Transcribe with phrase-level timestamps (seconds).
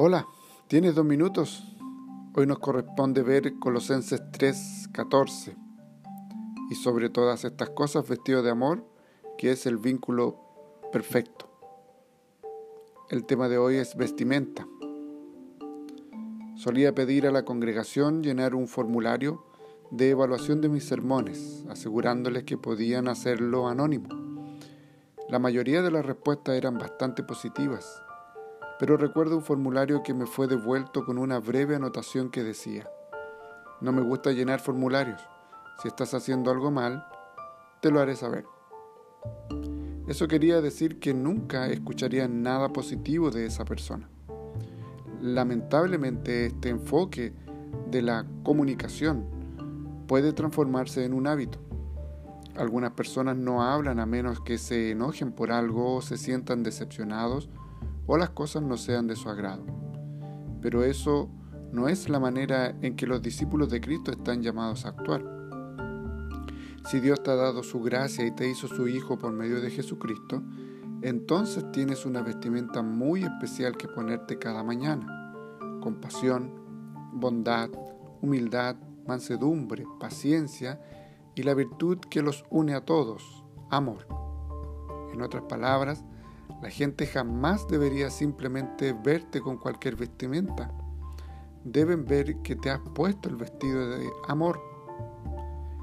[0.00, 0.28] Hola,
[0.68, 1.64] ¿tienes dos minutos?
[2.36, 5.56] Hoy nos corresponde ver Colosenses 3, 14.
[6.70, 8.84] Y sobre todas estas cosas vestido de amor,
[9.36, 10.38] que es el vínculo
[10.92, 11.50] perfecto.
[13.10, 14.68] El tema de hoy es vestimenta.
[16.54, 19.44] Solía pedir a la congregación llenar un formulario
[19.90, 24.10] de evaluación de mis sermones, asegurándoles que podían hacerlo anónimo.
[25.28, 28.00] La mayoría de las respuestas eran bastante positivas
[28.78, 32.88] pero recuerdo un formulario que me fue devuelto con una breve anotación que decía,
[33.80, 35.20] no me gusta llenar formularios,
[35.82, 37.06] si estás haciendo algo mal,
[37.80, 38.44] te lo haré saber.
[40.06, 44.08] Eso quería decir que nunca escucharía nada positivo de esa persona.
[45.20, 47.34] Lamentablemente este enfoque
[47.90, 49.26] de la comunicación
[50.06, 51.58] puede transformarse en un hábito.
[52.56, 57.48] Algunas personas no hablan a menos que se enojen por algo o se sientan decepcionados
[58.08, 59.64] o las cosas no sean de su agrado.
[60.60, 61.30] Pero eso
[61.72, 65.22] no es la manera en que los discípulos de Cristo están llamados a actuar.
[66.90, 69.70] Si Dios te ha dado su gracia y te hizo su Hijo por medio de
[69.70, 70.42] Jesucristo,
[71.02, 75.34] entonces tienes una vestimenta muy especial que ponerte cada mañana.
[75.82, 76.50] Compasión,
[77.12, 77.68] bondad,
[78.22, 80.80] humildad, mansedumbre, paciencia
[81.34, 84.06] y la virtud que los une a todos, amor.
[85.12, 86.04] En otras palabras,
[86.62, 90.72] la gente jamás debería simplemente verte con cualquier vestimenta.
[91.64, 94.60] Deben ver que te has puesto el vestido de amor,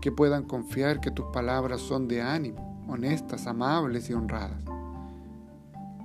[0.00, 4.62] que puedan confiar que tus palabras son de ánimo, honestas, amables y honradas.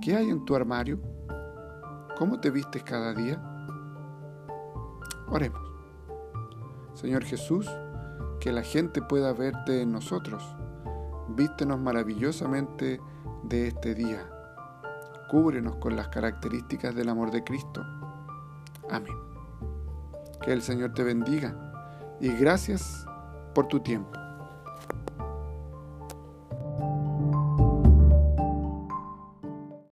[0.02, 1.00] ¿Qué hay en tu armario?
[2.18, 3.40] ¿Cómo te vistes cada día?
[5.28, 5.60] Oremos.
[6.94, 7.70] Señor Jesús,
[8.40, 10.42] que la gente pueda verte en nosotros.
[11.28, 13.00] Vístenos maravillosamente
[13.44, 14.35] de este día
[15.28, 17.82] Cúbrenos con las características del amor de Cristo.
[18.90, 19.16] Amén.
[20.42, 21.54] Que el Señor te bendiga
[22.20, 23.06] y gracias
[23.54, 24.25] por tu tiempo.